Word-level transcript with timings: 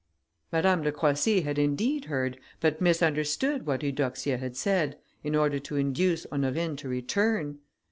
Madame 0.51 0.81
de 0.81 0.91
Croissy 0.91 1.41
had 1.41 1.59
indeed 1.59 2.05
heard, 2.05 2.39
but 2.59 2.81
misunderstood 2.81 3.67
what 3.67 3.83
Eudoxia 3.83 4.39
had 4.39 4.57
said, 4.57 4.97
in 5.23 5.35
order 5.35 5.59
to 5.59 5.75
induce 5.75 6.25
Honorine 6.31 6.75
to 6.77 6.89
return. 6.89 7.59